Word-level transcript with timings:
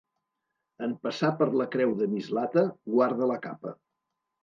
En 0.87 0.95
passar 1.03 1.29
per 1.43 1.49
la 1.61 1.69
creu 1.77 1.95
de 2.01 2.09
Mislata, 2.17 2.67
guarda 2.97 3.33
la 3.37 3.41
capa. 3.49 3.79